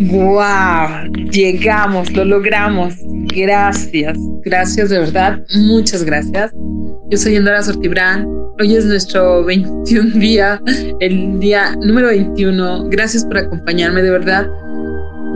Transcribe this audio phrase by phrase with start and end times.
[0.00, 1.10] ¡Wow!
[1.32, 2.94] Llegamos, lo logramos.
[3.34, 6.52] Gracias, gracias de verdad, muchas gracias.
[7.10, 8.24] Yo soy Endora Sortibrán.
[8.60, 10.62] Hoy es nuestro 21 día,
[11.00, 12.88] el día número 21.
[12.90, 14.46] Gracias por acompañarme, de verdad.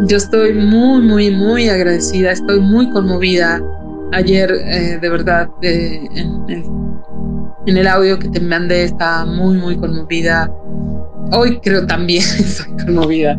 [0.07, 3.61] Yo estoy muy, muy, muy agradecida, estoy muy conmovida.
[4.13, 6.65] Ayer, eh, de verdad, eh, en,
[7.67, 10.49] en el audio que te mandé, estaba muy, muy conmovida
[11.33, 13.39] hoy creo también estoy conmovida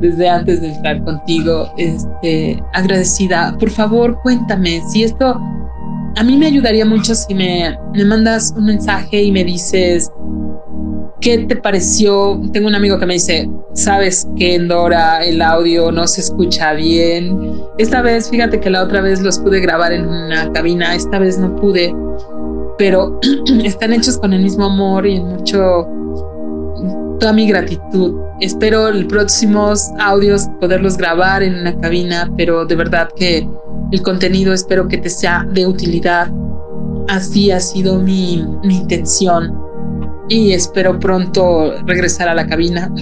[0.00, 3.56] desde antes de estar contigo, este, agradecida.
[3.58, 5.40] Por favor, cuéntame si esto
[6.16, 10.10] a mí me ayudaría mucho si me, me mandas un mensaje y me dices
[11.20, 12.40] qué te pareció.
[12.52, 16.72] Tengo un amigo que me dice, sabes que en Dora el audio no se escucha
[16.72, 17.60] bien.
[17.78, 21.38] Esta vez, fíjate que la otra vez los pude grabar en una cabina, esta vez
[21.38, 21.94] no pude,
[22.78, 23.18] pero
[23.64, 25.86] están hechos con el mismo amor y en mucho
[27.18, 28.14] toda mi gratitud.
[28.40, 33.48] Espero los próximos audios poderlos grabar en una cabina, pero de verdad que
[33.92, 36.30] el contenido espero que te sea de utilidad.
[37.08, 39.58] Así ha sido mi, intención
[40.28, 42.92] y espero pronto regresar a la cabina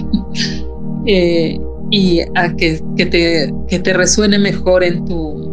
[1.05, 1.59] eh,
[1.91, 5.47] y a que, te, que te resuene mejor en, tu,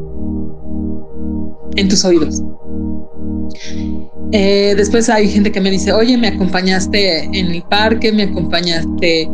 [1.77, 2.43] en tus oídos.
[4.37, 9.31] Eh, después hay gente que me dice, oye, me acompañaste en el parque, me acompañaste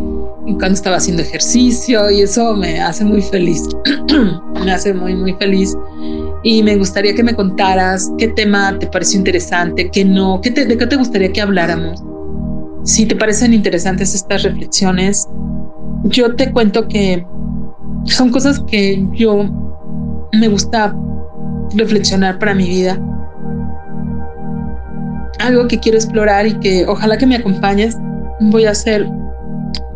[0.59, 3.63] cuando estaba haciendo ejercicio y eso me hace muy feliz,
[4.63, 5.75] me hace muy, muy feliz.
[6.43, 10.67] Y me gustaría que me contaras qué tema te pareció interesante, qué no, qué te,
[10.67, 12.03] de qué te gustaría que habláramos.
[12.85, 15.27] Si te parecen interesantes estas reflexiones,
[16.05, 17.25] yo te cuento que
[18.05, 19.49] son cosas que yo
[20.39, 20.95] me gusta
[21.75, 23.01] reflexionar para mi vida
[25.41, 27.97] algo que quiero explorar y que ojalá que me acompañes,
[28.41, 29.09] voy a hacer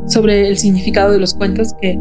[0.06, 1.98] sobre el significado de los cuentos, que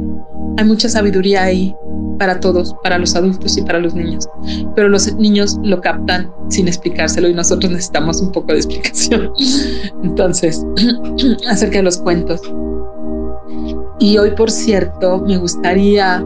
[0.57, 1.75] hay mucha sabiduría ahí
[2.19, 4.27] para todos, para los adultos y para los niños,
[4.75, 9.31] pero los niños lo captan sin explicárselo y nosotros necesitamos un poco de explicación.
[10.03, 10.65] Entonces,
[11.49, 12.41] acerca de los cuentos.
[13.99, 16.23] Y hoy, por cierto, me gustaría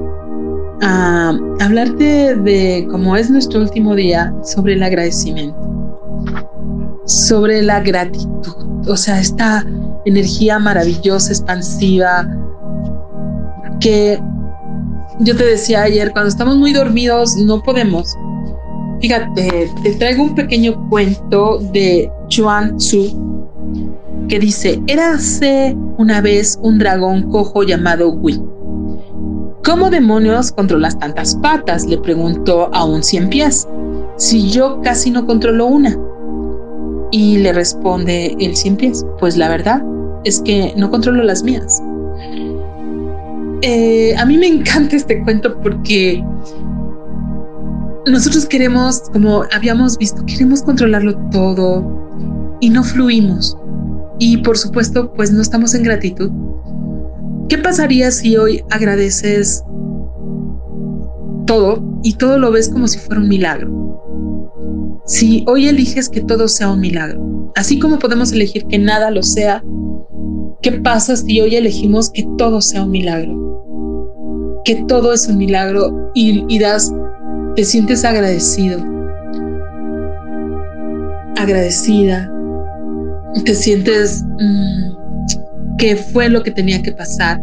[0.81, 5.76] ah, hablarte de cómo es nuestro último día sobre el agradecimiento
[7.07, 9.65] sobre la gratitud, o sea, esta
[10.05, 12.27] energía maravillosa, expansiva,
[13.79, 14.21] que
[15.19, 18.15] yo te decía ayer, cuando estamos muy dormidos no podemos.
[19.01, 23.27] Fíjate, te traigo un pequeño cuento de Chuan Tzu
[24.27, 28.41] que dice, érase una vez un dragón cojo llamado Wi.
[29.63, 31.85] ¿Cómo demonios controlas tantas patas?
[31.85, 33.67] le preguntó a un cien pies.
[34.17, 35.97] Si yo casi no controlo una.
[37.11, 39.81] Y le responde el cien pies, pues la verdad
[40.23, 41.81] es que no controlo las mías.
[43.61, 46.23] Eh, a mí me encanta este cuento porque
[48.05, 53.57] nosotros queremos, como habíamos visto, queremos controlarlo todo y no fluimos.
[54.19, 56.31] Y por supuesto, pues no estamos en gratitud.
[57.49, 59.63] ¿Qué pasaría si hoy agradeces
[61.45, 63.86] todo y todo lo ves como si fuera un milagro?
[65.07, 69.23] Si hoy eliges que todo sea un milagro, así como podemos elegir que nada lo
[69.23, 69.63] sea,
[70.61, 74.61] ¿qué pasa si hoy elegimos que todo sea un milagro?
[74.65, 76.91] Que todo es un milagro y, das,
[77.55, 78.83] te sientes agradecido,
[81.37, 82.29] agradecida,
[83.45, 87.41] te sientes mm, que fue lo que tenía que pasar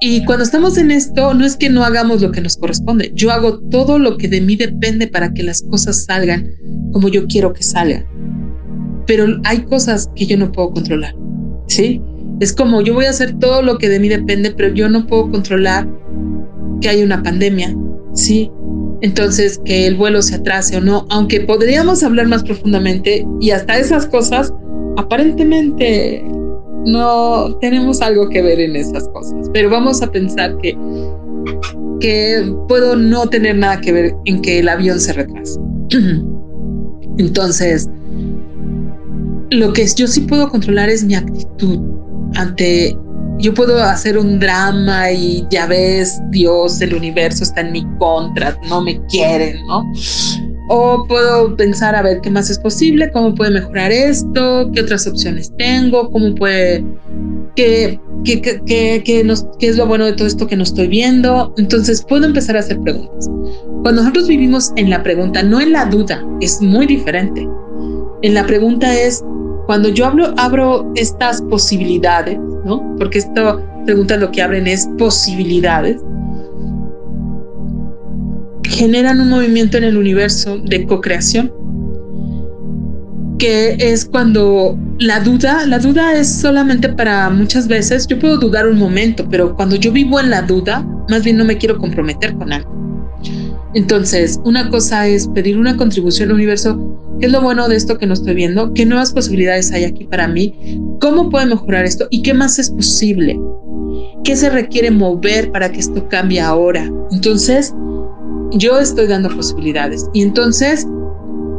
[0.00, 3.12] y cuando estamos en esto, no es que no hagamos lo que nos corresponde.
[3.14, 6.50] Yo hago todo lo que de mí depende para que las cosas salgan
[6.92, 8.06] como yo quiero que salgan.
[9.06, 11.14] Pero hay cosas que yo no puedo controlar.
[11.68, 12.02] ¿Sí?
[12.40, 15.06] Es como yo voy a hacer todo lo que de mí depende, pero yo no
[15.06, 15.88] puedo controlar
[16.80, 17.74] que hay una pandemia.
[18.14, 18.50] ¿Sí?
[19.00, 23.78] Entonces, que el vuelo se atrase o no, aunque podríamos hablar más profundamente y hasta
[23.78, 24.52] esas cosas,
[24.96, 26.24] aparentemente
[26.86, 30.76] no tenemos algo que ver en esas cosas, pero vamos a pensar que,
[32.00, 35.60] que puedo no tener nada que ver en que el avión se retrase.
[37.18, 37.88] Entonces,
[39.50, 41.78] lo que yo sí puedo controlar es mi actitud
[42.34, 42.96] ante
[43.38, 48.58] yo puedo hacer un drama y ya ves, Dios, el universo está en mi contra,
[48.68, 49.84] no me quieren, ¿no?
[50.68, 55.06] O puedo pensar a ver qué más es posible, cómo puede mejorar esto, qué otras
[55.06, 56.84] opciones tengo, cómo puede,
[57.54, 60.88] qué, qué, qué, qué, nos, qué es lo bueno de todo esto que no estoy
[60.88, 61.54] viendo.
[61.56, 63.30] Entonces puedo empezar a hacer preguntas.
[63.82, 67.48] Cuando nosotros vivimos en la pregunta, no en la duda, es muy diferente.
[68.22, 69.22] En la pregunta es,
[69.66, 72.96] cuando yo hablo, abro estas posibilidades, ¿no?
[72.98, 76.02] Porque esto pregunta lo que abren es posibilidades,
[78.68, 81.52] generan un movimiento en el universo de co-creación,
[83.38, 88.66] que es cuando la duda, la duda es solamente para muchas veces, yo puedo dudar
[88.66, 92.34] un momento, pero cuando yo vivo en la duda, más bien no me quiero comprometer
[92.34, 92.76] con algo.
[93.74, 96.98] Entonces, una cosa es pedir una contribución al universo.
[97.20, 98.72] ¿Qué es lo bueno de esto que no estoy viendo?
[98.72, 100.80] ¿Qué nuevas posibilidades hay aquí para mí?
[101.00, 102.06] ¿Cómo puedo mejorar esto?
[102.10, 103.38] ¿Y qué más es posible?
[104.24, 106.90] ¿Qué se requiere mover para que esto cambie ahora?
[107.10, 107.74] Entonces,
[108.58, 110.08] yo estoy dando posibilidades.
[110.12, 110.86] Y entonces,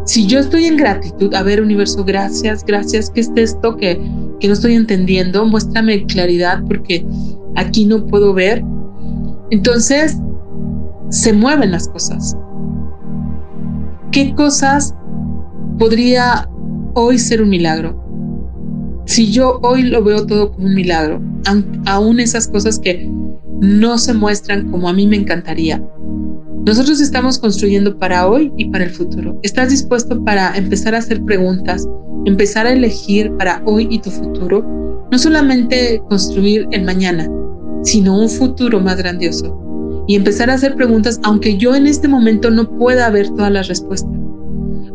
[0.06, 4.00] si yo estoy en gratitud, a ver, universo, gracias, gracias, ¿qué es esto que,
[4.40, 5.46] que no estoy entendiendo?
[5.46, 7.06] Muéstrame claridad porque
[7.56, 8.64] aquí no puedo ver.
[9.52, 10.18] Entonces,
[11.10, 12.36] se mueven las cosas.
[14.12, 14.96] ¿Qué cosas
[15.78, 16.50] podría
[16.94, 18.04] hoy ser un milagro?
[19.06, 21.22] Si yo hoy lo veo todo como un milagro,
[21.86, 23.10] aún esas cosas que
[23.62, 25.82] no se muestran como a mí me encantaría.
[26.68, 29.40] Nosotros estamos construyendo para hoy y para el futuro.
[29.42, 31.88] ¿Estás dispuesto para empezar a hacer preguntas,
[32.26, 34.66] empezar a elegir para hoy y tu futuro?
[35.10, 37.26] No solamente construir el mañana,
[37.84, 39.58] sino un futuro más grandioso
[40.10, 43.70] y empezar a hacer preguntas, aunque yo en este momento no pueda ver todas las
[43.70, 44.12] respuestas.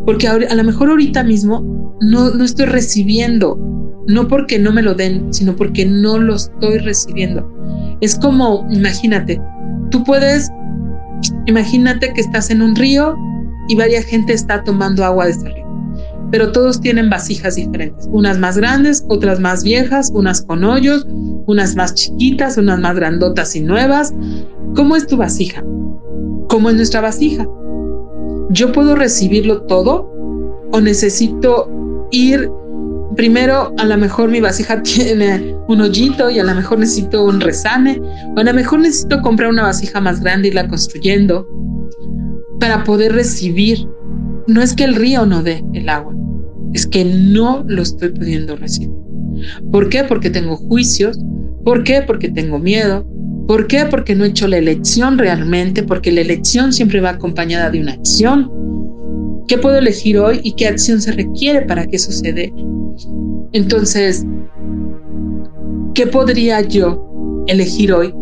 [0.04, 3.58] Porque a, lo mejor ahorita mismo no, no estoy recibiendo,
[4.08, 7.50] no porque no me lo den, sino porque no lo estoy recibiendo.
[8.02, 9.40] Es como, imagínate,
[9.90, 10.50] tú puedes,
[11.46, 13.16] imagínate que estás en un río
[13.68, 15.62] y varias gente está tomando agua de ese río
[16.32, 21.06] pero todos tienen vasijas diferentes, unas más grandes, otras más viejas, unas con hoyos,
[21.46, 24.14] unas más chiquitas, unas más grandotas y nuevas.
[24.74, 25.62] ¿Cómo es tu vasija?
[26.48, 27.46] ¿Cómo es nuestra vasija?
[28.48, 30.10] ¿Yo puedo recibirlo todo
[30.72, 31.70] o necesito
[32.12, 32.50] ir
[33.16, 37.40] primero a lo mejor mi vasija tiene un hoyito y a lo mejor necesito un
[37.40, 38.00] resane
[38.36, 41.46] o a lo mejor necesito comprar una vasija más grande y la construyendo
[42.60, 43.86] para poder recibir.
[44.46, 46.14] No es que el río no dé el agua,
[46.72, 48.90] es que no lo estoy pudiendo recibir.
[49.70, 50.04] ¿Por qué?
[50.04, 51.18] Porque tengo juicios.
[51.64, 52.02] ¿Por qué?
[52.02, 53.06] Porque tengo miedo.
[53.46, 53.86] ¿Por qué?
[53.86, 57.92] Porque no he hecho la elección realmente, porque la elección siempre va acompañada de una
[57.92, 58.50] acción.
[59.48, 61.98] ¿Qué puedo elegir hoy y qué acción se requiere para que
[62.32, 62.52] dé?
[63.52, 64.24] Entonces,
[65.94, 68.14] ¿qué podría yo elegir hoy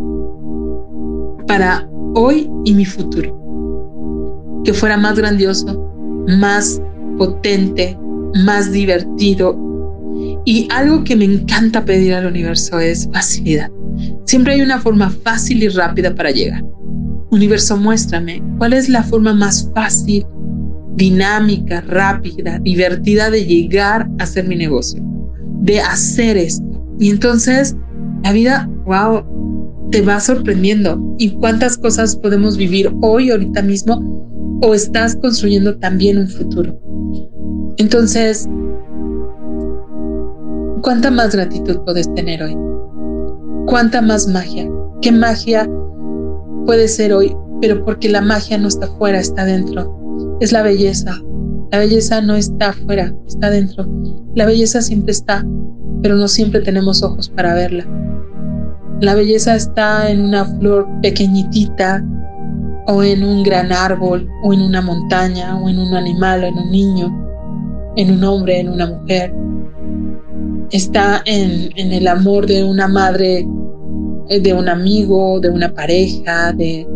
[1.46, 3.37] para hoy y mi futuro?
[4.64, 5.90] Que fuera más grandioso,
[6.38, 6.81] más
[7.19, 7.99] potente,
[8.44, 9.58] más divertido.
[10.44, 13.70] Y algo que me encanta pedir al universo es facilidad.
[14.25, 16.62] Siempre hay una forma fácil y rápida para llegar.
[17.31, 20.26] Universo, muéstrame cuál es la forma más fácil,
[20.96, 25.02] dinámica, rápida, divertida de llegar a hacer mi negocio,
[25.62, 26.64] de hacer esto.
[26.98, 27.76] Y entonces
[28.22, 29.25] la vida, wow,
[29.90, 31.00] te va sorprendiendo.
[31.19, 34.58] ¿Y cuántas cosas podemos vivir hoy, ahorita mismo?
[34.62, 36.78] ¿O estás construyendo también un futuro?
[37.78, 38.48] Entonces,
[40.82, 42.56] ¿cuánta más gratitud puedes tener hoy?
[43.66, 44.69] ¿Cuánta más magia?
[45.00, 45.69] ¿Qué magia
[46.66, 47.34] puede ser hoy?
[47.60, 50.00] Pero porque la magia no está afuera, está dentro.
[50.40, 51.22] Es la belleza.
[51.70, 53.87] La belleza no está afuera, está dentro.
[54.34, 55.46] La belleza siempre está,
[56.02, 57.87] pero no siempre tenemos ojos para verla.
[59.00, 62.04] La belleza está en una flor pequeñitita,
[62.87, 66.59] o en un gran árbol, o en una montaña, o en un animal, o en
[66.59, 67.20] un niño
[67.97, 69.32] en un hombre, en una mujer.
[70.70, 73.47] Está en, el amor de una madre,
[74.28, 76.87] eh, de un amigo, de una pareja, de,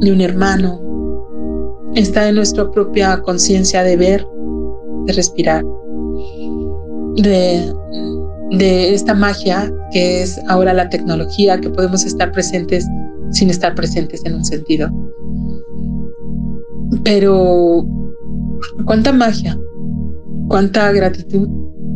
[0.00, 0.80] de un hermano.
[1.94, 4.26] Está en nuestra propia conciencia de ver,
[5.06, 5.64] de respirar,
[7.16, 7.72] de,
[8.52, 12.86] de esta magia que es ahora la tecnología, que podemos estar presentes
[13.30, 14.90] sin estar presentes en un sentido.
[17.04, 17.86] Pero,
[18.84, 19.58] ¿cuánta magia
[20.52, 21.48] cuánta gratitud,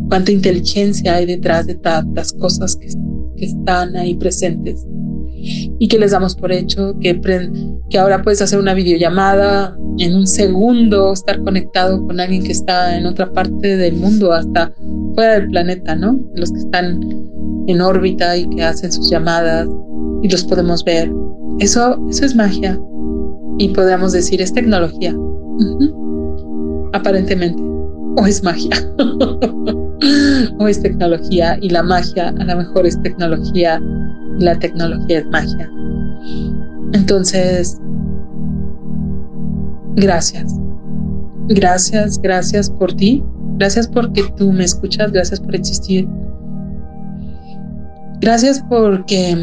[0.09, 2.87] cuánta inteligencia hay detrás de tantas cosas que,
[3.37, 4.83] están ahí presentes
[5.79, 7.19] y que les damos por hecho, que,
[7.97, 13.05] ahora puedes hacer una videollamada en un segundo, estar conectado con alguien que está en
[13.05, 14.71] otra parte del mundo, hasta
[15.15, 16.19] fuera del planeta, ¿no?
[16.35, 16.99] Los que están
[17.67, 19.67] en órbita y que hacen sus llamadas
[20.23, 21.11] y los podemos ver.
[21.59, 22.79] Eso, eso es magia
[23.57, 25.15] y podríamos decir es tecnología,
[26.93, 27.61] aparentemente
[28.17, 28.75] o es magia
[30.59, 33.81] o es tecnología y la magia a lo mejor es tecnología
[34.39, 35.69] la tecnología es magia.
[36.93, 37.79] Entonces,
[39.95, 40.53] gracias.
[41.49, 43.23] Gracias, gracias por ti,
[43.57, 46.07] Gracias porque tú me escuchas, gracias por existir.
[48.21, 49.35] Gracias porque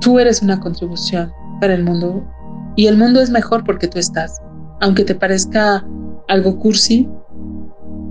[0.00, 2.26] tú eres una contribución para el mundo
[2.74, 4.42] y el mundo es mejor porque tú estás.
[4.80, 5.86] Aunque te parezca
[6.26, 7.08] algo cursi,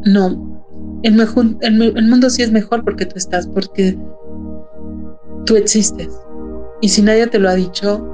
[0.06, 0.64] no.
[1.04, 1.20] El,
[1.60, 3.98] el mundo sí es mejor porque tú estás, porque
[5.46, 6.10] tú existes.
[6.82, 8.06] Y si nadie te lo ha dicho,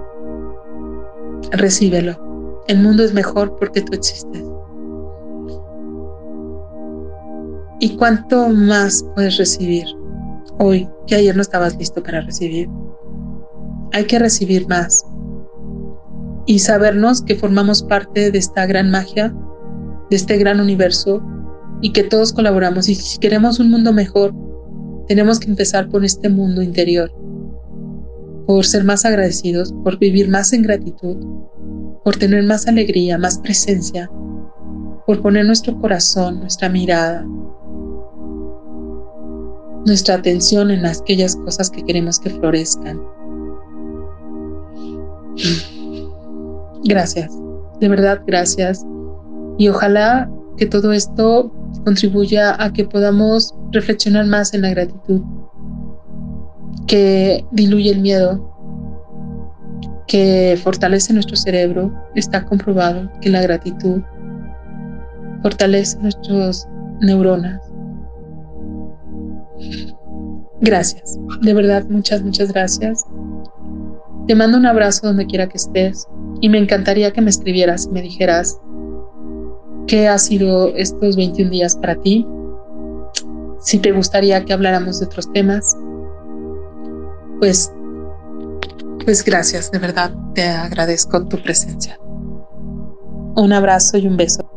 [1.51, 2.63] recíbelo.
[2.67, 4.43] El mundo es mejor porque tú existes.
[7.79, 9.86] ¿Y cuánto más puedes recibir
[10.60, 12.67] hoy que ayer no estabas listo para recibir?
[13.93, 15.05] Hay que recibir más
[16.46, 19.34] y sabernos que formamos parte de esta gran magia,
[20.10, 21.22] de este gran universo
[21.81, 22.89] y que todos colaboramos.
[22.89, 24.34] Y si queremos un mundo mejor,
[25.08, 27.12] tenemos que empezar por este mundo interior,
[28.46, 31.18] por ser más agradecidos, por vivir más en gratitud,
[32.04, 34.10] por tener más alegría, más presencia,
[35.06, 37.26] por poner nuestro corazón, nuestra mirada,
[39.86, 43.02] nuestra atención en aquellas cosas que queremos que florezcan.
[46.84, 47.32] Gracias,
[47.80, 48.86] de verdad gracias.
[49.58, 51.52] Y ojalá que todo esto
[51.84, 55.22] contribuya a que podamos reflexionar más en la gratitud,
[56.88, 58.54] que diluye el miedo,
[60.08, 61.94] que fortalece nuestro cerebro.
[62.16, 64.02] Está comprobado que la gratitud
[65.42, 66.68] fortalece nuestras
[67.02, 67.62] neuronas
[70.62, 73.06] Gracias, de verdad, muchas, muchas gracias.
[74.28, 76.08] Te mando un abrazo donde quiera que estés
[76.42, 78.60] y me encantaría que me escribieras y me dijeras
[79.88, 82.25] qué ha sido estos 21 días para ti,
[83.62, 85.75] si te gustaría que habláramos de otros temas.
[87.39, 87.72] Pues,
[89.03, 92.00] pues gracias, de verdad, te agradezco tu presencia.
[93.36, 94.57] Un abrazo y un beso.